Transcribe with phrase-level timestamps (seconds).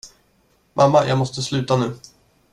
[0.75, 1.91] Mamma, jag måste sluta nu.